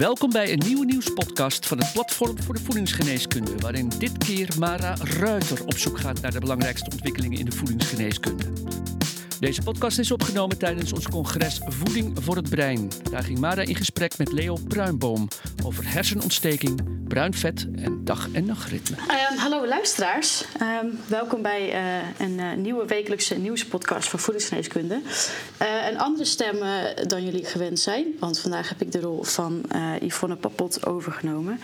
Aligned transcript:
Welkom 0.00 0.30
bij 0.30 0.52
een 0.52 0.62
nieuwe 0.66 0.84
nieuwspodcast 0.84 1.66
van 1.66 1.78
het 1.78 1.92
Platform 1.92 2.42
voor 2.42 2.54
de 2.54 2.60
Voedingsgeneeskunde, 2.60 3.50
waarin 3.58 3.88
dit 3.98 4.18
keer 4.18 4.48
Mara 4.58 4.94
Ruiter 5.18 5.64
op 5.64 5.78
zoek 5.78 5.98
gaat 5.98 6.20
naar 6.20 6.32
de 6.32 6.40
belangrijkste 6.40 6.90
ontwikkelingen 6.90 7.38
in 7.38 7.44
de 7.44 7.56
voedingsgeneeskunde. 7.56 8.44
Deze 9.40 9.62
podcast 9.62 9.98
is 9.98 10.10
opgenomen 10.10 10.58
tijdens 10.58 10.92
ons 10.92 11.08
congres 11.08 11.60
Voeding 11.64 12.18
voor 12.20 12.36
het 12.36 12.50
Brein. 12.50 12.90
Daar 13.10 13.22
ging 13.22 13.38
Mara 13.38 13.62
in 13.62 13.74
gesprek 13.76 14.18
met 14.18 14.32
Leo 14.32 14.56
Bruinboom 14.68 15.28
over 15.64 15.92
hersenontsteking, 15.92 16.82
bruin 17.08 17.34
vet 17.34 17.66
en 17.76 18.04
dag- 18.04 18.28
en 18.32 18.44
nachtritme. 18.44 18.96
Ehm, 19.08 19.36
hallo 19.36 19.66
luisteraars, 19.66 20.44
Ehm, 20.58 20.86
welkom 21.06 21.42
bij 21.42 21.72
eh, 21.72 22.26
een 22.26 22.40
eh, 22.40 22.52
nieuwe 22.52 22.86
wekelijkse 22.86 23.34
nieuwspodcast 23.34 24.08
van 24.08 24.18
voedingsgeneeskunde. 24.18 25.00
Eh, 25.56 25.88
een 25.90 25.98
andere 25.98 26.24
stem 26.24 26.56
dan 27.06 27.24
jullie 27.24 27.44
gewend 27.44 27.80
zijn, 27.80 28.06
want 28.18 28.38
vandaag 28.38 28.68
heb 28.68 28.80
ik 28.82 28.92
de 28.92 29.00
rol 29.00 29.22
van 29.22 29.62
Yvonne 30.00 30.36
Papot 30.36 30.86
overgenomen. 30.86 31.60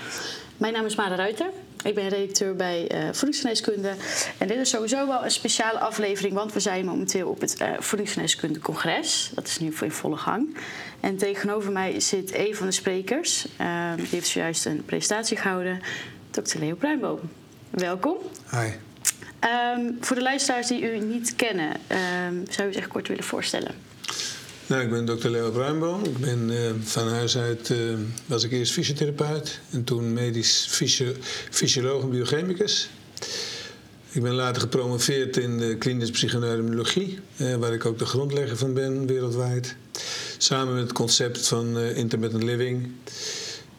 Mijn 0.56 0.72
naam 0.72 0.84
is 0.84 0.94
Mara 0.94 1.14
Ruiter. 1.14 1.50
Ik 1.82 1.94
ben 1.94 2.08
redacteur 2.08 2.56
bij 2.56 2.88
eh 2.88 3.08
Voedingsgeneeskunde. 3.12 3.94
En 4.38 4.48
dit 4.48 4.56
is 4.56 4.70
sowieso 4.70 5.06
wel 5.06 5.24
een 5.24 5.30
speciale 5.30 5.78
aflevering, 5.78 6.34
want 6.34 6.52
we 6.52 6.60
zijn 6.60 6.84
momenteel 6.84 7.28
op 7.28 7.40
het 7.40 7.56
eh 7.56 7.68
Voedingsgeneeskunde 7.78 8.58
Congres. 8.58 9.30
Dat 9.34 9.46
is 9.46 9.58
nu 9.58 9.74
in 9.80 9.90
volle 9.90 10.16
gang. 10.16 10.56
En 11.00 11.16
tegenover 11.16 11.72
mij 11.72 12.00
zit 12.00 12.34
een 12.34 12.54
van 12.54 12.66
de 12.66 12.72
sprekers. 12.72 13.46
Ehm, 13.56 13.96
die 13.96 14.06
heeft 14.10 14.28
zojuist 14.28 14.66
een 14.66 14.84
presentatie 14.84 15.36
gehouden, 15.36 15.80
Dr. 16.30 16.58
Leo 16.58 16.74
Bruinboom. 16.74 17.20
Welkom. 17.70 18.16
Hi. 18.50 18.70
Ehm, 19.38 19.80
voor 20.00 20.16
de 20.16 20.22
luisteraars 20.22 20.66
die 20.66 20.92
u 20.92 20.98
niet 20.98 21.36
kennen, 21.36 21.70
ehm, 21.86 22.34
zou 22.50 22.68
u 22.68 22.72
zich 22.72 22.88
kort 22.88 23.08
willen 23.08 23.24
voorstellen? 23.24 23.74
Nou, 24.68 24.82
ik 24.82 24.90
ben 24.90 25.04
dokter 25.04 25.30
Leo 25.30 25.50
Bruinboom. 25.50 26.04
Ik 26.04 26.18
ben 26.18 26.50
eh, 26.50 26.72
van 26.80 27.08
huis 27.08 27.36
uit, 27.36 27.70
eh, 27.70 27.78
was 28.26 28.44
ik 28.44 28.52
eerst 28.52 28.72
fysiotherapeut 28.72 29.60
en 29.70 29.84
toen 29.84 30.12
medisch 30.12 30.66
fysio 30.68 31.12
fysioloog 31.50 32.02
en 32.02 32.10
biochemicus. 32.10 32.88
Ik 34.10 34.22
ben 34.22 34.32
later 34.32 34.60
gepromoveerd 34.60 35.36
in 35.36 35.58
de 35.58 35.76
klinische 35.76 36.12
psychoneurologie, 36.12 37.18
eh, 37.36 37.54
waar 37.54 37.72
ik 37.72 37.84
ook 37.84 37.98
de 37.98 38.06
grondlegger 38.06 38.56
van 38.56 38.74
ben 38.74 39.06
wereldwijd. 39.06 39.76
Samen 40.38 40.74
met 40.74 40.82
het 40.82 40.92
concept 40.92 41.46
van 41.46 41.78
intermittent 41.78 42.42
living. 42.42 42.90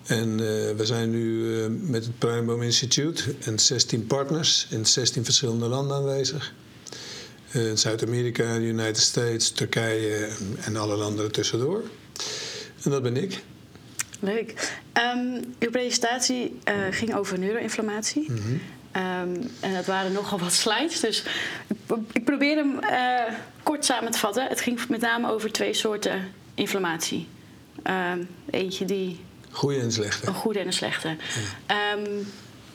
En 0.05 0.37
we 0.77 0.85
zijn 0.85 1.09
nu 1.09 1.69
met 1.69 2.05
het 2.05 2.19
Bruinboom 2.19 2.61
Institute 2.61 3.23
en 3.39 3.59
16 3.59 4.07
partners 4.07 4.67
in 4.69 4.85
16 4.85 5.23
verschillende 5.23 5.67
landen 5.67 5.97
aanwezig. 5.97 6.53
Eh, 7.51 7.61
Zuid-Amerika, 7.73 8.53
de 8.53 8.59
United 8.65 8.97
States, 8.97 9.49
Turkije 9.51 10.29
en, 10.65 10.75
alle 10.75 10.95
landen 10.95 11.25
ertussendoor. 11.25 11.81
En 12.83 12.91
dat 12.91 13.01
ben 13.03 13.17
ik. 13.17 13.43
Leuk. 14.19 14.71
Ehm, 14.93 15.41
uw 15.59 15.69
presentatie 15.69 16.59
eh, 16.63 16.75
ging 16.91 17.15
over 17.15 17.39
neuroinflammatie. 17.39 18.31
Ehm, 18.91 19.35
en 19.59 19.73
dat 19.73 19.85
waren 19.85 20.11
nogal 20.11 20.39
wat 20.39 20.53
slides, 20.53 20.99
dus 20.99 21.23
ik, 21.67 21.75
pro- 21.85 22.03
ik 22.11 22.25
probeer 22.25 22.55
hem 22.55 22.79
eh, 22.79 23.33
kort 23.63 23.85
samen 23.85 24.11
te 24.11 24.17
vatten. 24.17 24.47
Het 24.47 24.61
ging 24.61 24.87
met 24.87 25.01
name 25.01 25.31
over 25.31 25.51
twee 25.51 25.73
soorten 25.73 26.31
inflammatie. 26.53 27.27
Ehm, 27.83 28.23
eentje 28.49 28.85
die 28.85 29.19
Goeie 29.51 29.79
en 29.81 29.91
slechte. 29.91 30.27
een 30.27 30.33
goede 30.33 30.59
en 30.59 30.65
een 30.67 30.73
slechte. 30.73 31.15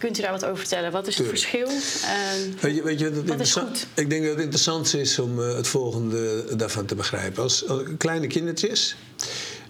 Kunt 0.03 0.19
u 0.19 0.23
daar 0.23 0.31
wat 0.31 0.45
over 0.45 0.59
vertellen? 0.59 0.93
Wat 0.93 1.07
is 1.07 1.17
het 1.19 1.27
Tuurlijk. 1.27 1.45
verschil? 1.47 1.69
Ehm, 2.11 2.61
Weet 2.61 2.75
je, 2.77 2.83
weet 2.83 2.99
je 2.99 3.05
wat 3.09 3.17
het 3.17 3.29
Wat 3.29 3.41
is 3.41 3.53
goed? 3.53 3.87
Ik 3.95 4.11
denk 4.11 4.23
dat 4.23 4.31
het 4.31 4.41
interessant 4.41 4.95
is 4.95 5.19
om 5.19 5.41
eh, 5.43 5.55
het 5.55 5.67
volgende 5.69 6.45
daarvan 6.57 6.87
te 6.87 6.95
begrijpen. 6.95 7.43
Als, 7.43 7.69
als 7.69 7.83
kleine 7.99 8.27
kindertjes, 8.27 8.97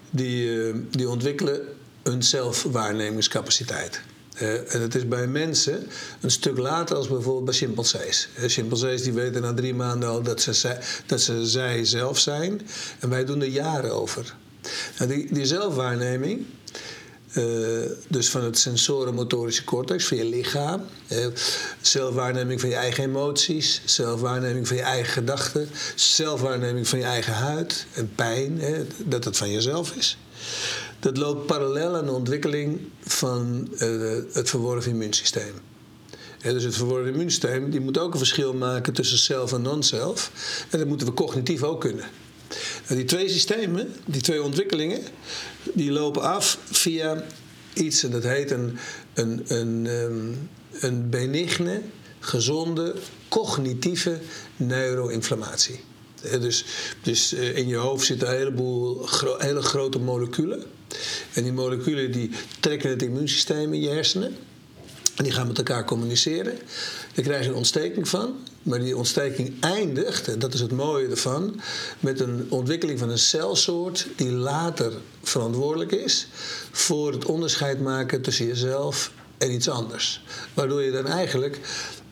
die, 0.09 0.67
eh, 0.67 0.75
die 0.89 1.09
ontwikkelen 1.09 1.61
hun 2.03 2.23
zelfwaarnemingscapaciteit. 2.23 4.01
Eh, 4.33 4.73
en 4.73 4.81
het 4.81 4.95
is 4.95 5.07
bij 5.07 5.27
mensen 5.27 5.87
een 6.21 6.31
stuk 6.31 6.57
later 6.57 6.95
als 6.95 7.07
bijvoorbeeld 7.07 7.45
bij 7.45 7.53
chimpansees. 7.53 8.29
Chimpansees 8.47 9.01
die 9.03 9.13
weten 9.13 9.41
na 9.41 9.53
drie 9.53 9.73
maanden 9.73 10.09
al 10.09 10.21
dat 10.21 10.41
ze, 10.41 10.53
zij- 10.53 10.79
dat 11.05 11.21
ze 11.21 11.45
zij 11.47 11.85
zelf 11.85 12.19
zijn. 12.19 12.61
En 12.99 13.09
wij 13.09 13.25
doen 13.25 13.41
er 13.41 13.47
jaren 13.47 13.91
over. 13.91 14.35
Nou, 14.97 15.11
die, 15.13 15.33
die 15.33 15.45
zelfwaarneming, 15.45 16.45
eh, 17.33 17.43
dus 18.07 18.29
van 18.29 18.43
het 18.43 18.57
sensorenmotorische 18.57 19.63
cortex, 19.63 20.05
van 20.05 20.17
je 20.17 20.25
lichaam. 20.25 20.81
zelfwaarneming 21.81 22.59
van 22.59 22.69
je 22.69 22.75
eigen 22.75 23.03
emoties. 23.03 23.81
Zelfwaarneming 23.85 24.67
van 24.67 24.77
je 24.77 24.83
eigen 24.83 25.13
gedachten. 25.13 25.69
Zelfwaarneming 25.95 26.87
van 26.87 26.99
je 26.99 27.05
eigen 27.05 27.33
huid 27.33 27.85
en 27.93 28.11
pijn, 28.15 28.59
hè, 28.59 28.85
dat 28.97 29.23
het 29.23 29.37
van 29.37 29.51
jezelf 29.51 29.95
is. 29.95 30.17
Dat 30.99 31.17
loopt 31.17 31.45
parallel 31.45 31.95
aan 31.95 32.05
de 32.05 32.11
ontwikkeling 32.11 32.79
van 33.03 33.69
eh, 33.77 33.89
het 34.31 34.49
verworven 34.49 34.91
immuunsysteem. 34.91 35.53
Dus 36.41 36.63
het 36.63 36.75
verworven 36.75 37.11
immuunsysteem 37.11 37.69
die 37.69 37.79
moet 37.79 37.97
ook 37.97 38.11
een 38.11 38.17
verschil 38.17 38.53
maken 38.53 38.93
tussen 38.93 39.17
zelf 39.17 39.53
en 39.53 39.61
non-zelf. 39.61 40.31
En 40.69 40.79
dat 40.79 40.87
moeten 40.87 41.07
we 41.07 41.13
cognitief 41.13 41.63
ook 41.63 41.81
kunnen. 41.81 42.05
Die 42.87 43.05
twee 43.05 43.29
systemen, 43.29 43.93
die 44.05 44.21
twee 44.21 44.43
ontwikkelingen, 44.43 45.01
die 45.73 45.91
lopen 45.91 46.21
af 46.21 46.57
via 46.71 47.23
iets 47.73 48.03
en 48.03 48.11
dat 48.11 48.23
heet 48.23 48.51
een, 48.51 48.77
een, 49.13 49.43
een, 49.47 49.87
ehm, 49.87 50.31
een 50.85 51.09
benigne, 51.09 51.81
gezonde, 52.19 52.95
cognitieve 53.29 54.19
neuroinflammatie. 54.57 55.79
Dus, 56.39 56.65
dus 57.01 57.33
eh, 57.33 57.57
in 57.57 57.67
je 57.67 57.75
hoofd 57.75 58.05
zitten 58.05 58.27
een 58.29 58.37
heleboel 58.37 59.07
hele 59.37 59.61
grote 59.61 59.99
moleculen. 59.99 60.63
En 61.33 61.43
die 61.43 61.53
moleculen 61.53 62.11
die 62.11 62.31
trekken 62.59 62.89
het 62.89 63.01
immuunsysteem 63.01 63.73
in 63.73 63.81
je 63.81 63.89
hersenen. 63.89 64.35
Die 65.15 65.31
gaan 65.31 65.47
met 65.47 65.57
elkaar 65.57 65.85
communiceren. 65.85 66.57
Daar 67.13 67.25
krijg 67.25 67.43
je 67.43 67.49
een 67.49 67.55
ontsteking 67.55 68.07
van. 68.07 68.35
Maar 68.63 68.79
die 68.79 68.97
ontsteking 68.97 69.53
eindigt, 69.59 70.27
en 70.27 70.39
dat 70.39 70.53
is 70.53 70.59
het 70.59 70.71
mooie 70.71 71.07
ervan, 71.07 71.61
met 71.99 72.19
een 72.19 72.45
ontwikkeling 72.49 72.99
van 72.99 73.09
een 73.09 73.17
celsoort 73.17 74.07
die 74.15 74.31
later 74.31 74.93
verantwoordelijk 75.23 75.91
is 75.91 76.27
voor 76.71 77.11
het 77.11 77.25
onderscheid 77.25 77.81
maken 77.81 78.21
tussen 78.21 78.45
jezelf 78.45 79.11
en 79.37 79.51
iets 79.51 79.69
anders. 79.69 80.23
Waardoor 80.53 80.81
je 80.81 80.91
dan 80.91 81.07
eigenlijk 81.07 81.59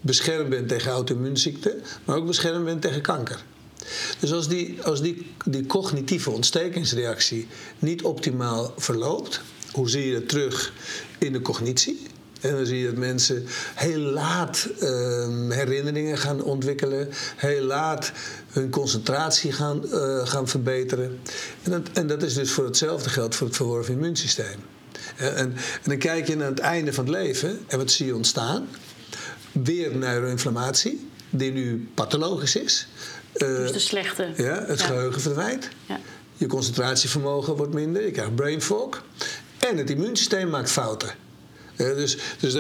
beschermd 0.02 0.50
bent 0.50 0.68
tegen 0.68 0.92
auto-immuunziekten, 0.92 1.82
maar 2.06 2.16
ook 2.16 2.26
beschermd 2.26 2.66
bent 2.66 2.82
tegen 2.82 3.02
kanker. 3.02 3.44
Dus 4.20 4.32
als 4.32 4.48
die, 4.48 4.84
als 4.84 5.02
die, 5.02 5.32
die 5.46 5.66
cognitieve 5.66 6.30
ontstekingsreactie 6.30 7.48
niet 7.80 8.04
optimaal 8.04 8.74
verloopt, 8.78 9.42
hoe 9.72 9.90
zie 9.90 10.08
je 10.08 10.14
dat 10.14 10.30
terug 10.30 10.74
in 11.18 11.34
de 11.34 11.42
cognitie? 11.42 12.08
En 12.42 12.56
dan 12.56 12.66
zie 12.66 12.80
je 12.80 12.86
dat 12.86 12.96
mensen 12.96 13.46
heel 13.76 14.00
laat 14.00 14.68
ehm, 14.80 15.50
herinneringen 15.50 16.18
gaan 16.18 16.44
ontwikkelen, 16.44 17.10
heel 17.36 17.64
laat 17.64 18.12
hun 18.52 18.70
concentratie 18.70 19.52
gaan, 19.52 19.92
eh, 19.92 20.28
gaan 20.28 20.48
verbeteren. 20.48 21.20
En 21.64 21.72
dat, 21.72 21.82
en 21.94 22.08
dat 22.08 22.24
is 22.24 22.34
dus 22.34 22.52
voor 22.52 22.66
hetzelfde 22.66 23.10
geld 23.10 23.36
voor 23.36 23.48
het 23.48 23.56
verworven 23.56 23.94
immuunsysteem. 23.94 24.60
En, 25.16 25.36
en, 25.36 25.56
dan 25.84 25.98
kijk 25.98 26.28
je 26.28 26.36
naar 26.36 26.50
het 26.50 26.60
einde 26.60 26.94
van 26.94 27.06
het 27.06 27.14
leven 27.14 27.60
en 27.68 27.78
wat 27.78 27.92
zie 27.92 28.06
je 28.06 28.16
ontstaan? 28.16 28.68
Weer 29.52 29.96
neuroinflammatie, 29.96 31.10
die 31.30 31.52
nu 31.52 31.90
pathologisch 31.94 32.56
is. 32.56 32.88
Eh, 33.34 33.48
dus 33.48 33.72
de 33.72 33.80
slechte. 33.80 34.34
ja, 34.36 34.64
het 34.68 34.80
Ja. 34.80 34.86
geheugen 34.86 35.22
verdwijnt. 35.22 35.70
Ja. 35.86 36.00
Je 36.38 36.48
concentratievermogen 36.48 37.56
wordt 37.56 37.74
minder. 37.74 38.06
Je 38.06 38.12
krijgt 38.12 38.36
brain 38.36 38.62
fog. 38.62 39.04
En 39.60 39.78
het 39.78 39.90
immuunsysteem 39.90 40.50
maakt 40.50 40.72
fouten. 40.72 41.10
Dus 41.82 42.18
dus 42.40 42.58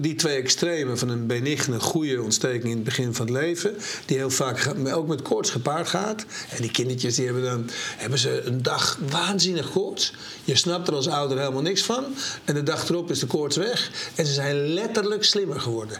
die 0.00 0.14
twee 0.14 0.36
extremen 0.36 0.98
van 0.98 1.08
een 1.08 1.26
benigne, 1.26 1.80
goede 1.80 2.22
ontsteking 2.22 2.64
in 2.64 2.74
het 2.74 2.84
begin 2.84 3.14
van 3.14 3.26
het 3.26 3.34
leven, 3.34 3.76
die 4.06 4.16
heel 4.16 4.30
vaak 4.30 4.74
ook 4.92 5.06
met 5.06 5.22
koorts 5.22 5.50
gepaard 5.50 5.88
gaat. 5.88 6.24
En 6.48 6.62
die 6.62 6.70
kindertjes 6.70 7.14
die 7.14 7.24
hebben 7.24 7.42
dan 7.42 7.70
hebben 7.96 8.18
ze 8.18 8.42
een 8.44 8.62
dag 8.62 8.98
waanzinnig 9.10 9.70
koorts. 9.70 10.14
Je 10.44 10.56
snapt 10.56 10.88
er 10.88 10.94
als 10.94 11.08
ouder 11.08 11.38
helemaal 11.38 11.62
niks 11.62 11.82
van. 11.82 12.04
En 12.44 12.54
de 12.54 12.62
dag 12.62 12.88
erop 12.88 13.10
is 13.10 13.18
de 13.18 13.26
koorts 13.26 13.56
weg. 13.56 13.90
En 14.14 14.26
ze 14.26 14.32
zijn 14.32 14.56
letterlijk 14.56 15.24
slimmer 15.24 15.60
geworden. 15.60 15.98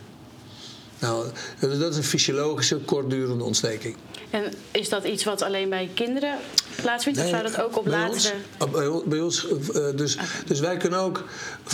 Nou, 0.98 1.26
dat 1.60 1.90
is 1.90 1.96
een 1.96 2.04
fysiologische, 2.04 2.76
kortdurende 2.76 3.44
ontsteking. 3.44 3.96
En 4.30 4.52
is 4.70 4.88
dat 4.88 5.04
iets 5.04 5.24
wat 5.24 5.42
alleen 5.42 5.68
bij 5.68 5.90
kinderen 5.94 6.38
plaatsvindt? 6.76 7.18
of 7.20 7.28
zou 7.28 7.42
dat 7.42 7.60
ook 7.60 7.78
op 7.78 7.84
bij 7.84 7.92
latere... 7.98 8.34
Ons, 8.90 9.02
bij 9.04 9.20
ons, 9.20 9.46
eh, 9.48 9.86
dus, 9.96 10.16
dus 10.46 10.60
wij 10.60 10.76
kunnen 10.76 10.98
ook, 10.98 11.24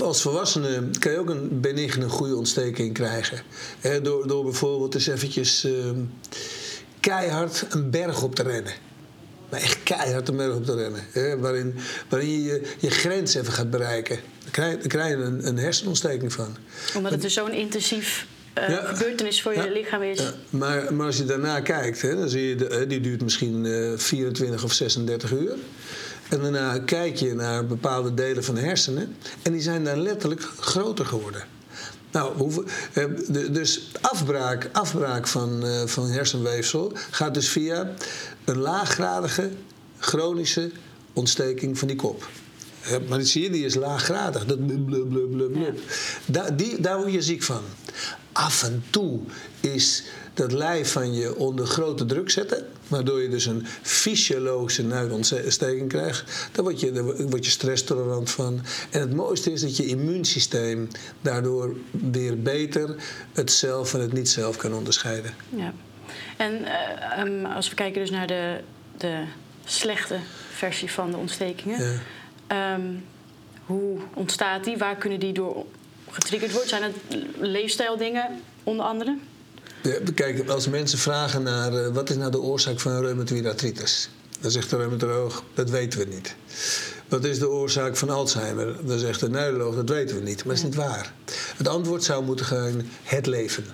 als 0.03 0.23
volwassenen, 0.23 0.99
kan 0.99 1.13
je 1.13 1.19
ook 1.19 1.29
een 1.29 1.61
benigne 1.61 2.09
goede 2.09 2.37
ontsteking 2.37 2.95
krijgen. 2.95 3.39
Door, 4.03 4.27
door 4.29 4.45
bijvoorbeeld 4.45 4.95
eens 4.95 5.07
eventjes 5.07 5.65
eh, 5.65 5.73
keihard 7.01 7.67
een 7.71 7.91
berg 7.91 8.23
op 8.23 8.35
te 8.35 8.43
rennen. 8.43 8.73
Maar 9.51 9.61
echt 9.61 9.83
keihard 9.83 10.29
een 10.29 10.37
berg 10.37 10.55
op 10.55 10.65
te 10.65 10.75
rennen. 10.75 11.41
Waarin, 11.41 11.75
waarin 12.09 12.43
je, 12.43 12.63
je 12.79 12.91
grens 12.91 13.35
even 13.35 13.53
gaat 13.53 13.71
bereiken. 13.71 14.19
Dan 14.43 14.51
krijg, 14.51 14.71
je- 14.73 14.79
dan 14.79 14.89
krijg 14.89 15.09
je 15.19 15.23
een, 15.25 15.47
een 15.47 15.57
hersenontsteking 15.59 16.33
van. 16.33 16.57
Omdat 16.97 17.13
het 17.13 17.21
dus 17.23 17.33
zo'n 17.35 17.53
intensief 17.53 18.27
Ja. 18.55 18.81
gebeurtenis 18.85 19.43
voor 19.43 19.55
je 19.55 19.71
lichaam 19.71 20.03
is. 20.03 20.19
Ja, 20.21 20.33
maar, 20.51 20.95
maar 20.95 21.07
als 21.07 21.17
je 21.17 21.25
daarna 21.25 21.61
kijkt, 21.61 22.03
hè, 22.03 22.17
dan 22.17 22.29
zie 22.29 22.49
je, 22.49 22.55
de, 22.55 22.67
eh, 22.69 22.89
die 22.89 23.01
duurt 23.01 23.23
misschien 23.23 23.67
eh, 23.67 23.93
24 23.97 24.65
of 24.65 24.73
36 24.73 25.33
uur. 25.33 25.53
En 26.29 26.41
daarna 26.41 26.79
kijk 26.79 27.17
je 27.17 27.35
naar 27.35 27.67
bepaalde 27.67 28.15
delen 28.15 28.45
van 28.45 28.55
de 28.55 28.61
hersenen. 28.61 29.17
En 29.43 29.53
die 29.53 29.61
zijn 29.61 29.85
dan 29.85 30.03
letterlijk 30.03 30.43
groter 30.61 31.07
geworden. 31.07 31.43
Nou, 32.13 32.37
hoeveel, 32.37 32.65
eh, 32.93 33.05
de- 33.29 33.51
dus 33.51 33.91
afbraak, 34.01 34.69
afbraak 34.73 35.27
van, 35.27 35.65
eh, 35.67 35.87
van 35.87 36.07
hersenweefsel 36.11 36.93
gaat 37.11 37.35
dus 37.35 37.49
via 37.49 37.95
een 38.45 38.59
laaggradige 38.59 39.51
chronische 39.99 40.71
ontsteking 41.13 41.79
van 41.79 41.89
die 41.89 41.97
kop. 41.97 42.29
Maar 43.09 43.21
zie 43.21 43.43
je, 43.43 43.51
die 43.51 43.65
is 43.65 43.75
laaggradig. 43.75 44.47
Dat 44.47 44.67
blub, 44.67 44.87
blub, 44.87 45.09
blub, 45.09 45.31
blub, 45.31 45.53
blub. 45.53 45.81
Daar, 46.27 46.57
die, 46.57 46.81
daar 46.81 46.99
word 46.99 47.13
je 47.13 47.23
ziek 47.23 47.43
van. 47.43 47.63
Af 48.33 48.63
en 48.63 48.85
toe 48.91 49.21
is 49.61 50.05
dat 50.35 50.53
lijf 50.53 50.93
van 50.93 51.15
je 51.15 51.37
onder 51.37 51.67
grote 51.67 52.05
druk 52.05 52.31
zetten. 52.31 52.67
Waardoor 52.89 53.23
je 53.23 53.29
dus 53.29 53.47
een 53.47 53.67
fysiologische 53.83 54.83
nuitontsteking 54.83 55.89
krijgt. 55.89 56.49
Daar 56.53 56.65
word 56.65 56.81
je, 56.81 56.93
daar 56.93 57.05
word 57.05 57.45
je 57.45 57.51
stresstolerant 57.51 58.31
van. 58.31 58.61
En 58.91 59.01
het 59.01 59.15
mooiste 59.15 59.53
is 59.53 59.61
dat 59.61 59.77
je 59.77 59.87
immuunsysteem 59.87 60.89
daardoor 61.21 61.77
weer 61.91 62.43
beter 62.43 62.95
het 63.33 63.53
zelf 63.53 63.95
en 63.95 64.01
het 64.01 64.13
niet-zelf 64.13 64.57
kan 64.57 64.75
onderscheiden. 64.75 65.35
Ja. 65.57 65.73
En 66.37 66.65
eh, 66.65 67.21
ehm, 67.21 67.45
als 67.45 67.69
we 67.69 67.75
kijken 67.75 68.01
dus 68.01 68.11
naar 68.11 68.27
de, 68.27 68.61
de 68.97 69.25
slechte 69.65 70.19
versie 70.53 70.91
van 70.91 71.11
de 71.11 71.17
ontstekingen. 71.17 71.85
Ja. 71.85 72.01
Ehm, 72.49 72.95
hoe 73.67 73.99
ontstaat 74.15 74.65
die? 74.65 74.77
Waar 74.77 74.97
kunnen 74.97 75.21
die 75.21 75.33
door 75.33 75.65
getriggerd 76.11 76.53
worden? 76.53 76.69
Zijn 76.69 76.83
het 76.83 76.95
leefstijldingen 77.39 78.41
onder 78.63 78.87
andere? 78.87 79.19
Kijk, 80.15 80.49
als 80.49 80.69
mensen 80.69 80.99
vragen 80.99 81.43
naar 81.43 81.73
eh, 81.73 81.95
wat 81.95 82.11
is 82.11 82.17
nou 82.17 82.31
de 82.31 82.41
oorzaak 82.41 82.81
van 82.81 83.01
reumatoïde 83.01 83.49
artritis, 83.49 84.11
dan 84.41 84.51
zegt 84.51 84.71
de 84.71 84.77
reumatoloog 84.77 85.45
dat 85.55 85.71
weten 85.71 85.99
we 85.99 86.05
niet. 86.05 86.35
Wat 87.09 87.25
is 87.25 87.39
de 87.39 87.49
oorzaak 87.49 87.97
van 87.97 88.11
Alzheimer? 88.11 88.87
Dan 88.87 88.99
zegt 88.99 89.21
de 89.21 89.31
neuroloog 89.31 89.75
dat 89.75 89.89
weten 89.89 90.17
we 90.17 90.23
niet, 90.23 90.37
maar 90.37 90.55
dat 90.55 90.57
is 90.57 90.63
niet 90.63 90.75
waar. 90.75 91.13
Het 91.57 91.69
antwoord 91.69 92.05
zou 92.05 92.25
moeten 92.25 92.47
gaan 92.47 92.91
het 93.03 93.27
leven. 93.27 93.65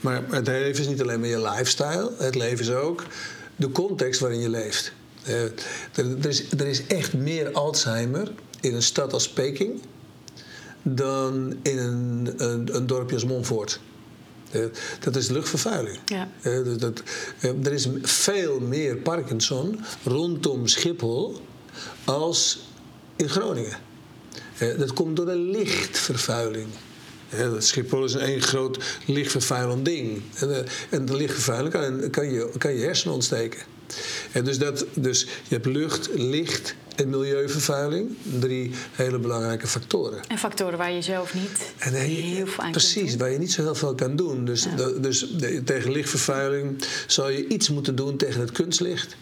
Maar 0.00 0.22
het 0.30 0.46
leven 0.46 0.80
is 0.80 0.88
niet 0.88 1.02
alleen 1.02 1.20
maar 1.20 1.28
je 1.28 1.40
lifestyle, 1.40 2.12
het 2.18 2.34
leven 2.34 2.64
is 2.64 2.70
ook 2.70 3.04
de 3.56 3.70
context 3.70 4.20
waarin 4.20 4.40
je 4.40 4.48
leeft. 4.48 4.92
Eh, 5.26 5.42
er, 5.42 6.18
er, 6.20 6.26
is, 6.26 6.50
er 6.50 6.66
is 6.66 6.86
echt 6.86 7.14
meer 7.14 7.52
Alzheimer 7.52 8.32
in 8.60 8.74
een 8.74 8.82
stad 8.82 9.12
als 9.12 9.28
Peking 9.28 9.80
dan 10.82 11.56
in 11.62 11.78
een, 11.78 12.34
een, 12.36 12.76
een 12.76 12.86
dorpje 12.86 13.14
als 13.14 13.24
Montfort. 13.24 13.80
Eh, 14.50 14.60
dat 15.00 15.16
is 15.16 15.28
luchtvervuiling. 15.28 15.98
Ja. 16.04 16.28
Eh, 16.42 16.64
dat, 16.64 16.80
dat, 16.80 17.02
er 17.40 17.72
is 17.72 17.88
veel 18.02 18.60
meer 18.60 18.96
Parkinson 18.96 19.80
rondom 20.04 20.66
Schiphol 20.66 21.40
als 22.04 22.68
in 23.16 23.28
Groningen. 23.28 23.76
Dat 24.78 24.92
komt 24.92 25.16
door 25.16 25.26
de 25.26 25.36
lichtvervuiling. 25.36 26.66
Schiphol 27.58 28.04
is 28.04 28.14
een 28.14 28.20
één 28.20 28.40
groot 28.42 28.84
lichtvervuilend 29.06 29.84
ding. 29.84 30.22
En, 30.34 30.66
en 30.90 31.04
de 31.04 31.16
lichtvervuiling 31.16 31.72
kan, 31.72 32.10
kan, 32.10 32.30
je, 32.30 32.50
kan 32.58 32.74
je 32.74 32.84
hersenen 32.84 33.14
ontsteken. 33.14 33.60
En 34.32 34.44
dus, 34.44 34.58
dat, 34.58 34.84
dus 34.94 35.20
je 35.22 35.54
hebt 35.54 35.66
lucht, 35.66 36.08
licht 36.14 36.74
en 36.96 37.08
milieuvervuiling. 37.10 38.16
Drie 38.22 38.70
hele 38.92 39.18
belangrijke 39.18 39.66
factoren. 39.66 40.20
En 40.28 40.38
factoren 40.38 40.78
waar 40.78 40.92
je 40.92 41.02
zelf 41.02 41.34
niet 41.34 41.72
En 41.78 41.92
heel 41.94 42.46
veel 42.46 42.64
aan 42.64 42.70
precies, 42.70 43.02
kunt 43.08 43.20
waar 43.20 43.30
je 43.30 43.38
niet 43.38 43.52
zo 43.52 43.62
heel 43.62 43.74
veel 43.74 43.94
kan 43.94 44.16
doen. 44.16 44.44
Dus, 44.44 44.66
dus 45.00 45.26
de- 45.36 45.62
tegen 45.64 45.92
lichtvervuiling 45.92 46.84
zal 47.06 47.28
je 47.30 47.46
iets 47.46 47.68
moeten 47.70 47.94
doen 47.96 48.16
tegen 48.16 48.40
het 48.40 48.52
kunstlicht. 48.52 49.16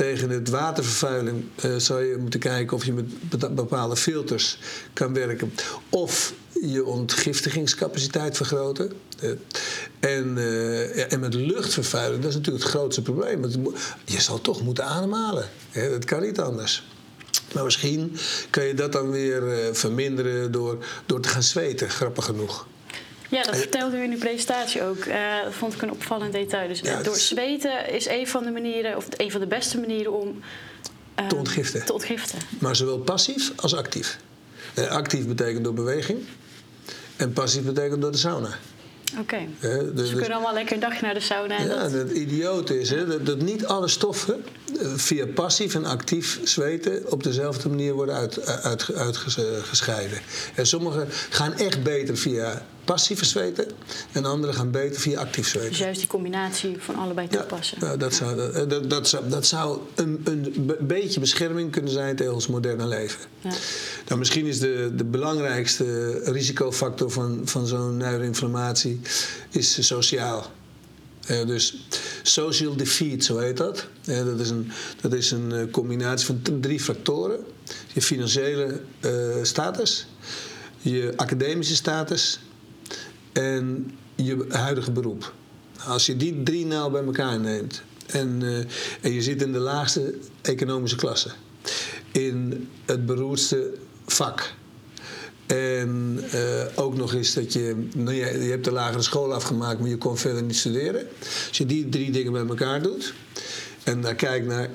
Tegen 0.00 0.30
het 0.30 0.48
watervervuiling 0.48 1.44
eh, 1.54 1.76
zal 1.76 1.98
je 1.98 2.16
moeten 2.16 2.40
kijken 2.40 2.76
of 2.76 2.84
je 2.84 2.92
met 2.92 3.38
be- 3.38 3.50
bepaalde 3.50 3.96
filters 3.96 4.58
kan 4.92 5.14
werken. 5.14 5.52
Of 5.88 6.32
je 6.60 6.84
ontgiftigingscapaciteit 6.84 8.36
vergroten. 8.36 8.92
Eh, 9.20 9.30
en, 10.00 10.38
eh, 10.38 11.12
en 11.12 11.20
met 11.20 11.34
luchtvervuiling, 11.34 12.22
dat 12.22 12.30
is 12.30 12.36
natuurlijk 12.36 12.64
het 12.64 12.72
grootste 12.72 13.02
probleem. 13.02 13.40
Want 13.40 13.58
je 14.04 14.20
zal 14.20 14.40
toch 14.40 14.62
moeten 14.62 14.84
ademhalen. 14.84 15.48
Hè, 15.70 15.90
dat 15.90 16.04
kan 16.04 16.22
niet 16.22 16.40
anders. 16.40 16.84
Maar 17.54 17.64
misschien 17.64 18.16
kan 18.50 18.64
je 18.64 18.74
dat 18.74 18.92
dan 18.92 19.10
weer 19.10 19.42
verminderen 19.72 20.52
door, 20.52 20.84
door 21.06 21.20
te 21.20 21.28
gaan 21.28 21.42
zweten, 21.42 21.90
grappig 21.90 22.24
genoeg. 22.24 22.66
Ja, 23.30 23.42
dat 23.42 23.56
vertelde 23.56 23.96
u 23.96 24.02
in 24.02 24.10
uw 24.10 24.18
presentatie 24.18 24.82
ook. 24.82 24.98
Eh, 25.04 25.42
dat 25.44 25.54
vond 25.54 25.74
ik 25.74 25.82
een 25.82 25.90
opvallend 25.90 26.32
detail. 26.32 26.68
Dus 26.68 26.80
Ja, 26.80 27.02
door 27.02 27.16
zweten 27.16 27.92
is 27.92 28.06
een 28.08 28.28
van 28.28 28.44
de 28.44 28.50
manieren, 28.50 28.96
of 28.96 29.06
een 29.16 29.30
van 29.30 29.40
de 29.40 29.46
beste 29.46 29.78
manieren 29.78 30.12
om 30.12 30.40
eh, 31.14 31.26
Te 31.26 31.36
ontgiften. 31.36 31.84
te 31.84 31.92
ontgiften. 31.92 32.38
Maar 32.58 32.76
zowel 32.76 32.98
passief 32.98 33.52
als 33.56 33.74
actief. 33.74 34.18
Eh, 34.74 34.86
actief 34.86 35.26
betekent 35.26 35.64
door 35.64 35.74
beweging. 35.74 36.18
En 37.16 37.32
passief 37.32 37.62
betekent 37.62 38.00
door 38.00 38.12
de 38.12 38.18
sauna. 38.18 38.50
Oké. 39.18 39.38
Dus 39.60 39.70
we 39.84 39.92
dus- 39.94 40.10
kunnen 40.10 40.32
allemaal 40.32 40.54
lekker 40.54 40.74
een 40.74 40.80
dagje 40.80 41.02
naar 41.02 41.14
de 41.14 41.20
sauna. 41.20 41.58
En 41.58 41.66
ja, 41.66 41.82
dat, 41.82 41.92
het 41.92 42.10
idioot 42.10 42.70
is 42.70 42.90
hè, 42.90 43.06
dat, 43.06 43.26
dat 43.26 43.40
niet 43.40 43.66
alle 43.66 43.88
stoffen 43.88 44.44
via 44.96 45.26
passief 45.26 45.74
en 45.74 45.84
actief 45.84 46.40
zweten 46.44 47.12
op 47.12 47.22
dezelfde 47.22 47.68
manier 47.68 47.92
worden 47.92 48.14
uit, 48.14 48.46
uit, 48.46 48.94
uitgescheiden. 48.94 50.18
En 50.54 50.66
sommige 50.66 51.06
gaan 51.30 51.54
echt 51.54 51.82
beter 51.82 52.16
via 52.16 52.66
passieve 52.90 53.24
zweten 53.24 53.66
en 54.12 54.24
andere 54.24 54.52
gaan 54.52 54.70
beter 54.70 55.00
via 55.00 55.20
actief 55.20 55.48
zweten. 55.48 55.68
dus 55.68 55.78
juist 55.78 55.98
die 55.98 56.08
combinatie 56.08 56.76
van 56.78 56.94
allebei 56.94 57.28
toepassen. 57.28 57.78
ja, 57.80 57.96
dat, 57.96 58.14
zou, 58.14 58.36
dat, 58.36 58.70
dat, 58.70 58.90
dat 58.90 59.08
zou, 59.08 59.28
dat 59.28 59.46
zou 59.46 59.78
een, 59.94 60.20
een 60.24 60.52
be- 60.66 60.76
beetje 60.80 61.20
bescherming 61.20 61.70
kunnen 61.72 61.90
zijn 61.92 62.16
tegen 62.16 62.34
ons 62.34 62.46
moderne 62.46 62.86
leven. 62.86 63.20
Ja. 63.40 63.50
Nou, 64.06 64.18
misschien 64.18 64.46
is 64.46 64.58
de, 64.58 64.92
de 64.96 65.04
belangrijkste 65.04 66.18
risicofactor 66.24 67.10
van, 67.10 67.40
van 67.44 67.66
zo'n 67.66 67.96
neuroinflammatie 67.96 69.00
is 69.50 69.86
sociaal. 69.86 70.50
Eh, 71.26 71.46
dus 71.46 71.86
social 72.22 72.76
defeat, 72.76 73.24
zo 73.24 73.38
heet 73.38 73.56
dat. 73.56 73.86
Eh, 74.04 74.24
dat 74.24 74.40
is 74.40 74.50
een, 74.50 74.72
dat 75.00 75.12
is 75.12 75.30
een 75.30 75.52
eh, 75.52 75.70
combinatie 75.70 76.26
van 76.26 76.40
drie 76.60 76.80
factoren. 76.80 77.38
Je 77.92 78.02
financiële 78.02 78.80
eh, 79.00 79.10
status, 79.42 80.06
je 80.78 81.12
academische 81.16 81.74
status 81.74 82.40
en 83.32 83.94
je 84.14 84.46
huidige 84.48 84.90
beroep. 84.90 85.32
Als 85.86 86.06
je 86.06 86.16
die 86.16 86.42
drie 86.42 86.66
nou 86.66 86.92
bij 86.92 87.04
elkaar 87.04 87.40
neemt 87.40 87.82
en, 88.06 88.42
eh, 88.42 88.58
en 89.00 89.12
je 89.12 89.22
zit 89.22 89.42
in 89.42 89.52
de 89.52 89.58
laagste 89.58 90.14
economische 90.42 90.96
klasse, 90.96 91.30
in 92.12 92.68
het 92.84 93.06
beroerdste 93.06 93.72
vak. 94.06 94.52
En 95.46 96.20
eh, 96.30 96.64
ook 96.74 96.96
nog 96.96 97.14
eens 97.14 97.34
dat 97.34 97.52
je, 97.52 97.88
nou, 97.94 98.16
je, 98.16 98.44
je 98.44 98.50
hebt 98.50 98.64
de 98.64 98.72
lagere 98.72 99.02
school 99.02 99.34
afgemaakt, 99.34 99.80
maar 99.80 99.88
je 99.88 99.98
kon 99.98 100.18
verder 100.18 100.42
niet 100.42 100.56
studeren. 100.56 101.06
Als 101.48 101.58
je 101.58 101.66
die 101.66 101.88
drie 101.88 102.10
dingen 102.10 102.32
bij 102.32 102.46
elkaar 102.46 102.82
doet 102.82 103.14
en 103.90 104.00
dan 104.00 104.16
kijkt 104.16 104.46
naar 104.46 104.68
1% 104.68 104.72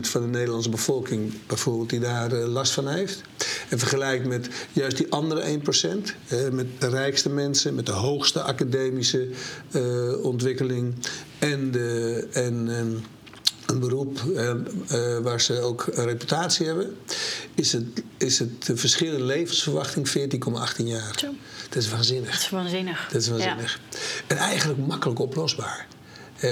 van 0.00 0.22
de 0.22 0.28
Nederlandse 0.28 0.70
bevolking 0.70 1.32
bijvoorbeeld 1.46 1.90
die 1.90 2.00
daar 2.00 2.32
eh, 2.32 2.46
last 2.46 2.72
van 2.72 2.88
heeft. 2.88 3.22
En 3.68 3.78
vergelijkt 3.78 4.26
met 4.26 4.48
juist 4.72 4.96
die 4.96 5.12
andere 5.12 5.42
1%, 5.42 6.14
eh, 6.28 6.48
met 6.48 6.66
de 6.80 6.88
rijkste 6.88 7.28
mensen, 7.28 7.74
met 7.74 7.86
de 7.86 7.92
hoogste 7.92 8.42
academische 8.42 9.28
eh, 9.70 10.24
ontwikkeling 10.24 10.94
en, 11.38 11.70
de, 11.70 12.28
en 12.32 12.68
een 13.66 13.78
beroep 13.78 14.18
eh, 14.36 15.18
waar 15.18 15.40
ze 15.40 15.60
ook 15.60 15.86
een 15.92 16.04
reputatie 16.04 16.66
hebben, 16.66 16.96
is 17.54 17.72
het, 17.72 18.02
is 18.16 18.38
het 18.38 18.70
verschil 18.74 19.14
in 19.14 19.24
levensverwachting 19.24 20.08
14,18 20.08 20.84
jaar. 20.84 21.24
Dat 21.70 21.82
is 21.82 21.88
waanzinnig. 21.90 22.30
Dat 22.30 22.40
is 22.40 22.50
waanzinnig. 22.50 23.08
Dat 23.12 23.20
is 23.20 23.28
waanzinnig. 23.28 23.80
En 24.26 24.36
eigenlijk 24.36 24.86
makkelijk 24.86 25.18
oplosbaar. 25.18 25.86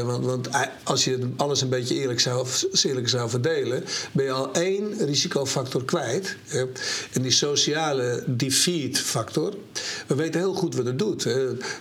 Want, 0.01 0.25
want 0.25 0.49
eh, 0.49 0.61
als 0.83 1.05
je 1.05 1.29
alles 1.37 1.61
een 1.61 1.69
beetje 1.69 1.95
eerlijk 1.95 2.21
zou, 2.21 2.47
eerlijk 2.83 3.09
zou 3.09 3.31
verdelen, 3.31 3.85
ben 4.13 4.25
je 4.25 4.31
al 4.31 4.53
één 4.53 5.07
risicofactor 5.07 5.85
kwijt. 5.85 6.37
Eh, 6.49 6.61
en 7.13 7.23
die 7.23 7.31
sociale 7.31 8.25
defeat 8.27 8.99
factor, 8.99 9.55
we 10.07 10.15
weten 10.15 10.41
heel 10.41 10.55
goed 10.55 10.75
wat 10.75 10.87
het 10.87 10.99
doet. 10.99 11.29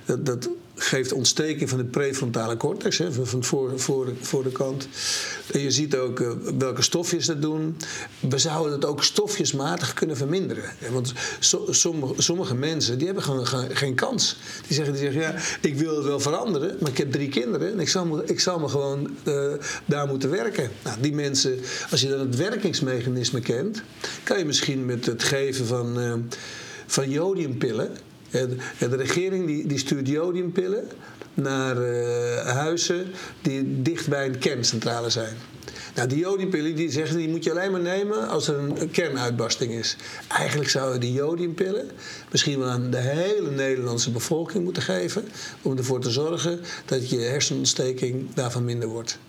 Dat, 0.05 0.25
dat 0.25 0.49
geeft 0.81 1.13
ontsteking 1.13 1.69
van 1.69 1.77
de 1.77 1.83
prefrontale 1.83 2.57
cortex, 2.57 2.97
hè, 2.97 3.11
van 3.11 3.43
voor, 3.43 3.79
voor, 3.79 4.13
voor 4.21 4.43
de 4.43 4.51
kant. 4.51 4.87
En 5.51 5.59
je 5.59 5.71
ziet 5.71 5.95
ook 5.95 6.19
eh, 6.19 6.31
welke 6.57 6.81
stofjes 6.81 7.25
dat 7.25 7.41
doen. 7.41 7.77
We 8.19 8.37
zouden 8.37 8.71
het 8.73 8.85
ook 8.85 9.03
stofjesmatig 9.03 9.93
kunnen 9.93 10.17
verminderen. 10.17 10.63
Want 10.91 11.13
so- 11.39 11.67
sommige, 11.69 12.21
sommige 12.21 12.55
mensen 12.55 12.97
die 12.97 13.05
hebben 13.05 13.23
gewoon 13.23 13.45
geen, 13.45 13.95
kans. 13.95 14.37
Die 14.67 14.75
zeggen, 14.75 14.93
die 14.93 15.03
zeggen, 15.03 15.21
ja, 15.21 15.35
ik 15.61 15.75
wil 15.75 15.95
het 15.95 16.05
wel 16.05 16.19
veranderen, 16.19 16.77
maar 16.79 16.89
ik 16.89 16.97
heb 16.97 17.11
drie 17.11 17.29
kinderen 17.29 17.71
en 17.71 17.79
ik 17.79 17.89
zal 17.89 18.21
ik 18.25 18.39
zal 18.39 18.59
me 18.59 18.67
gewoon 18.67 19.17
eh, 19.23 19.53
daar 19.85 20.07
moeten 20.07 20.29
werken. 20.29 20.69
Nou, 20.83 20.97
die 21.01 21.13
mensen, 21.13 21.59
als 21.91 22.01
je 22.01 22.07
dan 22.07 22.19
het 22.19 22.35
werkingsmechanisme 22.35 23.39
kent, 23.39 23.81
kan 24.23 24.37
je 24.37 24.45
misschien 24.45 24.85
met 24.85 25.05
het 25.05 25.23
geven 25.23 25.65
van, 25.65 25.99
eh, 25.99 26.13
van 26.85 27.09
jodiumpillen 27.09 27.97
De, 28.31 28.95
regering 28.95 29.67
die, 29.67 29.77
stuurt 29.77 30.07
jodiumpillen 30.07 30.87
naar 31.33 31.77
uh, 31.77 32.37
huizen 32.39 33.05
die 33.41 33.81
dicht 33.81 34.07
bij 34.07 34.25
een 34.25 34.37
kerncentrale 34.37 35.09
zijn. 35.09 35.35
Nou, 35.95 36.07
die 36.07 36.17
jodiumpillen 36.17 36.75
die 36.75 36.91
zeggen 36.91 37.17
die 37.17 37.29
moet 37.29 37.43
je 37.43 37.51
alleen 37.51 37.71
maar 37.71 37.81
nemen 37.81 38.27
als 38.27 38.47
er 38.47 38.57
een 38.57 38.91
kernuitbarsting 38.91 39.71
is. 39.71 39.95
Eigenlijk 40.27 40.69
zouden 40.69 40.99
die 40.99 41.13
jodiumpillen 41.13 41.89
misschien 42.31 42.59
wel 42.59 42.69
aan 42.69 42.91
de 42.91 42.97
hele 42.97 43.51
Nederlandse 43.51 44.11
bevolking 44.11 44.63
moeten 44.63 44.83
geven. 44.83 45.23
Om 45.61 45.77
ervoor 45.77 46.01
te 46.01 46.11
zorgen 46.11 46.59
dat 46.85 47.09
je 47.09 47.19
hersenontsteking 47.19 48.33
daarvan 48.33 48.65
minder 48.65 48.87
wordt. 48.87 49.19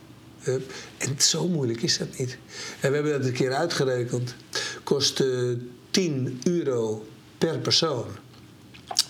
En 0.99 1.15
zo 1.19 1.49
moeilijk 1.49 1.83
is 1.83 1.99
dat 1.99 2.19
niet. 2.19 2.39
En 2.81 2.91
we 2.91 2.95
hebben 2.95 3.13
dat 3.13 3.25
een 3.25 3.33
keer 3.33 3.53
uitgerekend. 3.53 4.35
Kost 4.85 5.21
uh, 5.21 5.57
10 5.91 6.41
euro 6.45 7.07
per 7.39 7.59
persoon. 7.59 8.07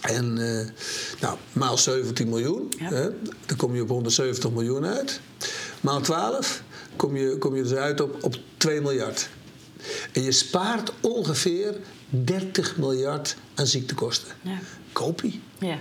En 0.03 0.37
uh, 0.39 0.67
nou, 1.21 1.39
maal 1.53 1.79
17 1.79 2.29
miljoen, 2.29 2.73
ja. 2.79 2.89
hè, 2.89 3.09
dan 3.47 3.57
kom 3.57 3.75
je 3.75 3.83
op 3.83 3.89
170 3.89 4.51
miljoen 4.51 4.87
uit. 4.87 5.21
Maal 5.81 6.01
12 6.01 6.63
kom 6.97 7.17
je, 7.17 7.39
kom 7.39 7.57
je 7.57 7.63
dus 7.63 7.73
uit 7.73 8.01
op, 8.01 8.25
op 8.25 8.37
2 8.57 8.81
miljard. 8.81 9.29
En 10.13 10.23
je 10.23 10.33
spaart 10.33 10.93
ongeveer 11.01 11.77
30 12.09 12.77
miljard 12.77 13.37
aan 13.55 13.67
ziektekosten. 13.67 14.29
Ja. 14.43 14.59
Kopie. 14.93 15.41
Ja. 15.59 15.79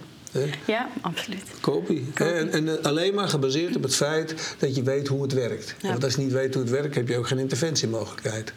Ja, 0.66 0.90
absoluut. 1.02 1.44
Kopie. 1.62 2.08
En, 2.14 2.52
en, 2.52 2.84
alleen 2.84 3.14
maar 3.14 3.28
gebaseerd 3.28 3.76
op 3.76 3.84
het 3.84 3.96
feit 3.96 4.56
dat 4.60 4.76
je 4.76 4.84
weet 4.84 5.08
hoe 5.08 5.22
het 5.22 5.34
werkt. 5.34 5.76
Ja. 5.82 5.90
Want 5.90 6.04
als 6.04 6.16
je 6.16 6.22
niet 6.22 6.32
weet 6.32 6.54
hoe 6.54 6.64
het 6.64 6.72
werkt, 6.72 6.96
heb 6.96 7.08
je 7.08 7.18
ook 7.18 7.28
geen 7.28 7.40
interventiemogelijkheid. 7.40 8.54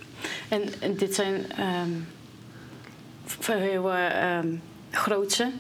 En, 0.49 0.63
en 0.81 0.97
dit 0.97 1.15
zijn 1.15 1.47
um, 1.85 2.07
heel 3.47 3.93
um, 3.95 4.63
grootse 4.95 5.51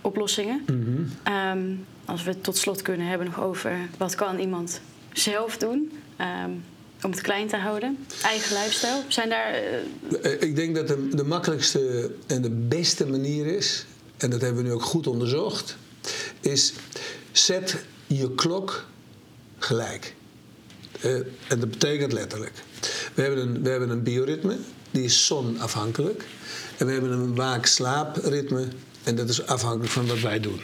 oplossingen. 0.00 0.62
Mm 0.66 0.84
-hmm. 0.84 1.34
um, 1.58 1.86
als 2.04 2.22
we 2.22 2.30
het 2.30 2.44
tot 2.44 2.56
slot 2.56 2.82
kunnen 2.82 3.06
hebben 3.06 3.26
nog 3.26 3.40
over 3.40 3.78
wat 3.98 4.14
kan 4.14 4.38
iemand 4.38 4.80
zelf 5.12 5.56
doen 5.56 5.92
om 7.02 7.10
het 7.10 7.20
klein 7.20 7.48
te 7.48 7.56
houden? 7.56 8.06
Eigen 8.22 8.56
lifestyle? 8.56 9.02
Zijn 9.08 9.28
daar. 9.28 9.54
Uh... 10.22 10.42
Ik 10.42 10.56
denk 10.56 10.74
dat 10.74 10.88
de, 10.88 11.08
de 11.08 11.24
makkelijkste 11.24 12.10
en 12.26 12.42
de 12.42 12.50
beste 12.50 13.06
manier 13.06 13.46
is 13.46 13.86
en 14.16 14.30
dat 14.30 14.40
hebben 14.40 14.62
we 14.62 14.68
nu 14.68 14.74
ook 14.74 14.82
goed 14.82 15.06
onderzocht, 15.06 15.76
is 16.40 16.72
zet 17.32 17.76
je 18.06 18.34
klok 18.34 18.86
gelijk. 19.58 20.14
Uh, 21.04 21.14
en 21.48 21.60
dat 21.60 21.70
betekent 21.70 22.12
letterlijk. 22.12 22.52
We 23.14 23.22
hebben, 23.22 23.48
een, 23.48 23.62
we 23.62 23.68
hebben 23.68 23.90
een 23.90 24.02
bioritme, 24.02 24.56
die 24.96 25.04
is 25.04 25.26
zonafhankelijk. 25.26 26.24
En 26.76 26.86
we 26.86 26.92
hebben 26.92 27.10
een 27.10 27.34
waak-slaapritme, 27.34 28.68
en 29.02 29.16
dat 29.16 29.28
is 29.28 29.46
afhankelijk 29.46 29.92
van 29.92 30.06
wat 30.06 30.20
wij 30.20 30.40
doen. 30.40 30.60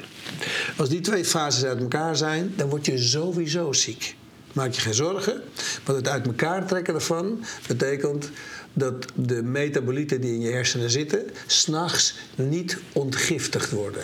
Als 0.77 0.89
die 0.89 1.01
twee 1.01 1.25
fases 1.25 1.65
uit 1.65 1.81
elkaar 1.81 2.17
zijn, 2.17 2.53
dan 2.57 2.69
word 2.69 2.87
je 2.87 2.99
sowieso 2.99 3.73
ziek. 3.73 4.17
Maak 4.53 4.73
je 4.73 4.81
geen 4.81 4.95
zorgen, 4.95 5.43
want 5.85 5.99
het 5.99 6.09
uit 6.09 6.27
elkaar 6.27 6.67
trekken 6.67 6.95
ervan 6.95 7.45
betekent 7.67 8.31
dat 8.73 8.95
de 9.15 9.43
metabolieten 9.43 10.21
die 10.21 10.33
in 10.33 10.41
je 10.41 10.51
hersenen 10.51 10.91
zitten, 10.91 11.31
s'nachts 11.47 12.15
niet 12.35 12.79
ontgiftigd 12.93 13.71
worden. 13.71 14.03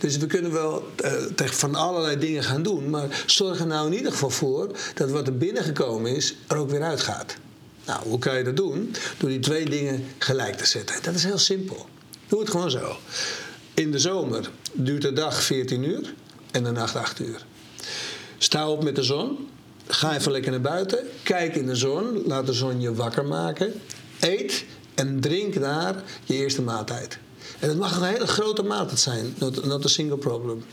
Dus 0.00 0.16
we 0.16 0.26
kunnen 0.26 0.52
wel 0.52 0.88
uh, 1.04 1.46
van 1.46 1.74
allerlei 1.74 2.18
dingen 2.18 2.42
gaan 2.42 2.62
doen, 2.62 2.90
maar 2.90 3.22
zorg 3.26 3.60
er 3.60 3.66
nou 3.66 3.86
in 3.86 3.96
ieder 3.96 4.12
geval 4.12 4.30
voor 4.30 4.70
dat 4.94 5.10
wat 5.10 5.26
er 5.26 5.36
binnengekomen 5.36 6.16
is, 6.16 6.36
er 6.46 6.56
ook 6.56 6.70
weer 6.70 6.82
uitgaat. 6.82 7.36
Nou, 7.88 8.08
hoe 8.08 8.18
kan 8.18 8.38
je 8.38 8.44
dat 8.44 8.56
doen? 8.56 8.94
Door 9.18 9.28
die 9.28 9.38
twee 9.38 9.64
dingen 9.64 10.04
gelijk 10.18 10.56
te 10.56 10.66
zetten. 10.66 11.02
Dat 11.02 11.14
is 11.14 11.24
heel 11.24 11.38
simpel. 11.38 11.86
Doe 12.26 12.40
het 12.40 12.50
gewoon 12.50 12.70
zo. 12.70 12.96
In 13.74 13.90
de 13.90 13.98
zomer 13.98 14.50
duurt 14.72 15.02
de 15.02 15.12
dag 15.12 15.42
14 15.42 15.82
uur 15.82 16.14
en 16.50 16.64
de 16.64 16.70
nacht 16.70 16.96
8 16.96 17.20
uur. 17.20 17.44
Sta 18.38 18.68
op 18.68 18.84
met 18.84 18.96
de 18.96 19.02
zon. 19.02 19.48
Ga 19.86 20.14
even 20.14 20.32
lekker 20.32 20.50
naar 20.50 20.60
buiten. 20.60 20.98
Kijk 21.22 21.54
in 21.54 21.66
de 21.66 21.74
zon. 21.74 22.22
Laat 22.26 22.46
de 22.46 22.52
zon 22.52 22.80
je 22.80 22.94
wakker 22.94 23.24
maken. 23.24 23.72
Eet 24.20 24.64
en 24.94 25.20
drink 25.20 25.60
daar 25.60 26.02
je 26.24 26.34
eerste 26.34 26.62
maaltijd. 26.62 27.18
En 27.58 27.68
het 27.68 27.78
mag 27.78 27.96
een 27.96 28.02
hele 28.02 28.26
grote 28.26 28.62
maaltijd 28.62 29.00
zijn. 29.00 29.34
Not, 29.38 29.64
not 29.64 29.84
a 29.84 29.88
single 29.88 30.18
problem. 30.18 30.64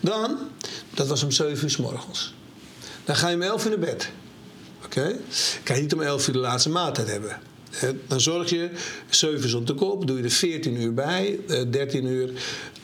Dan, 0.00 0.38
dat 0.94 1.06
was 1.06 1.22
om 1.22 1.30
7 1.30 1.64
uur 1.64 1.70
s 1.70 1.76
morgens. 1.76 2.34
Dan 3.04 3.16
ga 3.16 3.28
je 3.28 3.34
om 3.34 3.42
11 3.42 3.64
uur 3.64 3.70
naar 3.70 3.78
bed. 3.78 4.10
Oké? 4.84 5.00
Okay? 5.00 5.16
Kan 5.62 5.76
je 5.76 5.82
niet 5.82 5.94
om 5.94 6.02
11 6.02 6.26
uur 6.26 6.32
de 6.32 6.40
laatste 6.40 6.70
maaltijd 6.70 7.08
hebben. 7.08 7.38
Dan 8.06 8.20
zorg 8.20 8.50
je, 8.50 8.70
7 9.08 9.48
uur 9.48 9.56
op 9.56 9.66
de 9.66 9.74
kop, 9.74 10.06
doe 10.06 10.16
je 10.16 10.22
er 10.22 10.30
14 10.30 10.80
uur 10.80 10.94
bij, 10.94 11.40
13 11.70 12.06
uur, 12.06 12.30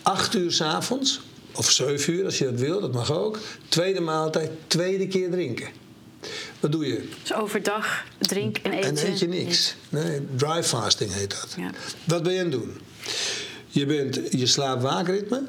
8 0.01 0.35
uur 0.35 0.51
s'avonds 0.51 1.21
of 1.55 1.71
7 1.71 2.13
uur 2.13 2.25
als 2.25 2.37
je 2.37 2.45
dat 2.45 2.59
wil, 2.59 2.81
dat 2.81 2.93
mag 2.93 3.11
ook. 3.11 3.39
Tweede 3.69 3.99
maaltijd, 3.99 4.51
tweede 4.67 5.07
keer 5.07 5.31
drinken. 5.31 5.67
Wat 6.59 6.71
doe 6.71 6.87
je? 6.87 7.09
Dus 7.21 7.33
overdag 7.33 8.03
drink 8.19 8.57
en 8.57 8.71
eten. 8.71 8.97
En 8.97 9.11
eet 9.11 9.19
je 9.19 9.27
niks. 9.27 9.75
Nee, 9.89 10.21
dry 10.35 10.63
fasting 10.63 11.13
heet 11.13 11.29
dat. 11.29 11.55
Ja. 11.57 11.71
Wat 12.03 12.23
ben 12.23 12.33
je 12.33 12.39
aan 12.39 12.51
het 12.51 12.53
doen? 12.53 12.79
Je 13.67 13.85
bent 13.85 14.21
je 14.29 14.45
slaap-waakritme 14.45 15.43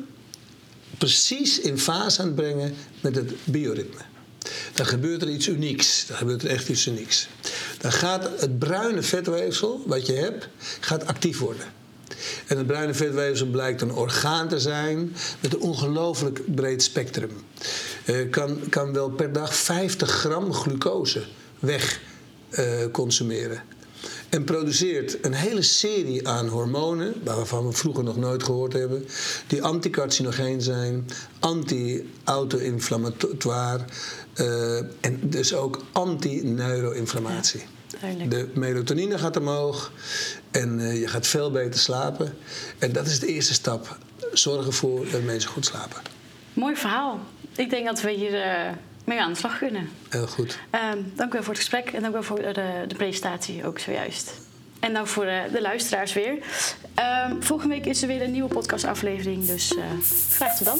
precies 0.99 1.61
in 1.61 1.79
fase 1.79 2.21
aan 2.21 2.27
het 2.27 2.35
brengen 2.35 2.75
met 3.01 3.15
het 3.15 3.33
bioritme. 3.45 4.01
Dan 4.75 4.87
gebeurt 4.87 5.23
er 5.23 5.29
iets 5.29 5.49
unieks. 5.49 6.07
Dan 6.07 6.17
gebeurt 6.17 6.43
er 6.43 6.49
echt 6.49 6.69
iets 6.69 6.87
unieks. 6.87 7.29
Dan 7.79 7.93
gaat 7.93 8.29
het 8.41 8.59
bruine 8.59 9.03
vetweefsel 9.03 9.83
wat 9.87 10.07
je 10.07 10.13
hebt, 10.13 10.49
gaat 10.81 11.07
actief 11.07 11.39
worden. 11.39 11.67
En 12.47 12.57
het 12.57 12.67
bruine 12.67 12.95
vetweefsel 12.95 13.47
blijkt 13.47 13.81
een 13.81 13.93
orgaan 13.93 14.49
te 14.49 14.61
zijn 14.61 15.17
met 15.41 15.55
een 15.55 15.61
ongelooflijk 15.61 16.55
breed 16.55 16.83
spectrum. 16.83 17.31
Uh, 18.07 18.31
kan, 18.31 18.59
kan 18.69 18.93
wel 18.93 19.11
per 19.11 19.33
dag 19.33 19.55
50 19.55 20.11
gram 20.11 20.53
glucose 20.53 21.25
weg 21.59 22.01
consumeren. 22.93 23.63
En 24.33 24.45
produceert 24.45 25.25
een 25.25 25.33
hele 25.33 25.63
serie 25.63 26.29
aan 26.29 26.49
hormonen, 26.49 27.15
waarvan 27.25 27.67
we 27.67 27.73
vroeger 27.73 28.05
nog 28.05 28.17
nooit 28.17 28.43
gehoord 28.43 28.73
hebben, 28.73 29.07
die 29.47 29.63
anticarcinogeen 29.63 30.63
zijn, 30.63 31.09
anti-auto-inflammatoire 31.41 33.85
uh, 34.41 34.77
en 35.01 35.19
dus 35.23 35.55
ook 35.55 35.85
anti-neuroinflammatie. 35.93 37.63
Ja. 38.19 38.27
De 38.27 38.49
melatonine 38.55 39.19
gaat 39.19 39.37
omhoog 39.37 39.93
en 40.51 40.79
uh, 40.79 41.01
je 41.01 41.09
gaat 41.09 41.27
veel 41.27 41.51
beter 41.51 41.81
slapen. 41.81 42.35
En 42.79 42.93
dat 42.93 43.07
is 43.07 43.21
de 43.21 43.27
eerste 43.27 43.55
stap. 43.55 43.99
Zorg 44.33 44.67
ervoor 44.67 45.11
dat 45.11 45.23
mensen 45.23 45.51
goed 45.51 45.67
slapen. 45.67 46.03
Mooi 46.53 46.77
verhaal. 46.77 47.21
Ik 47.57 47.71
denk 47.71 47.87
dat 47.87 48.01
we 48.01 48.11
hier 48.11 48.33
uh, 48.33 48.71
mee 49.05 49.21
aan 49.21 49.33
de 49.33 49.39
slag 49.39 49.59
kunnen. 49.59 49.89
Heel 50.09 50.27
goed. 50.27 50.59
Uh, 50.75 50.81
dank 51.15 51.31
u 51.31 51.33
wel 51.33 51.43
voor 51.43 51.55
het 51.55 51.63
gesprek 51.63 51.87
en 51.87 52.01
dank 52.01 52.13
u 52.13 52.13
wel 52.13 52.23
voor 52.23 52.43
de, 52.43 52.85
de 52.89 52.95
presentatie 52.95 53.67
ook 53.67 53.79
zojuist. 53.79 54.33
En 54.81 54.93
dan 54.93 55.07
voor 55.07 55.25
de, 55.25 55.31
eh, 55.31 55.53
de 55.53 55.61
luisteraars 55.61 56.13
weer. 56.13 56.39
Ehm, 56.95 57.41
volgende 57.41 57.75
week 57.75 57.87
is 57.87 58.03
er 58.03 58.09
weer 58.09 58.23
een 58.23 58.33
nieuwe 58.33 58.49
podcastaflevering. 58.49 59.47
Dus 59.47 59.75
graag 60.31 60.57
tot 60.57 60.67
dan. 60.67 60.79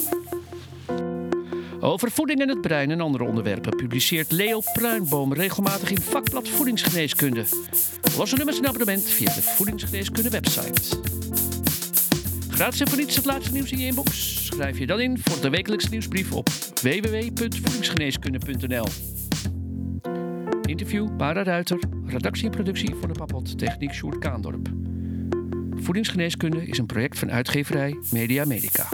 Over 1.83 2.11
voeding 2.11 2.41
en 2.41 2.49
het 2.49 2.61
brein 2.61 2.91
en 2.91 3.01
andere 3.01 3.23
onderwerpen 3.23 3.75
publiceert 3.75 4.31
Leo 4.31 4.61
Pruinboom 4.73 5.33
regelmatig 5.33 5.91
in 5.91 6.01
vakblad 6.01 6.47
Voedingsgeneeskunde. 6.47 7.45
Losse 8.17 8.35
nummers 8.35 8.57
en 8.57 8.67
abonnement 8.67 9.03
via 9.09 9.33
de 9.33 9.41
Voedingsgeneeskunde 9.41 10.29
website. 10.29 11.52
Gratis 12.53 12.79
en 12.79 12.87
voor 12.87 12.97
niets 12.97 13.15
het 13.15 13.25
laatste 13.25 13.53
nieuws 13.53 13.71
in 13.71 13.79
je 13.79 13.85
inbox. 13.85 14.45
Schrijf 14.45 14.79
je 14.79 14.85
dan 14.85 14.99
in 14.99 15.19
voor 15.23 15.41
de 15.41 15.49
wekelijkse 15.49 15.89
nieuwsbrief 15.89 16.31
op 16.31 16.49
www.voedingsgeneeskunde.nl. 16.81 18.85
Interview 20.61 21.17
Para 21.17 21.43
Ruiter, 21.43 21.79
redactie 22.05 22.45
en 22.45 22.51
productie 22.51 22.95
voor 22.95 23.07
de 23.07 23.13
Papot 23.13 23.57
Techniek 23.57 23.93
Sjoerd 23.93 24.17
Kaandorp. 24.17 24.69
Voedingsgeneeskunde 25.75 26.67
is 26.67 26.77
een 26.77 26.85
project 26.85 27.19
van 27.19 27.31
uitgeverij 27.31 27.97
Media 28.11 28.45
Medica. 28.45 28.87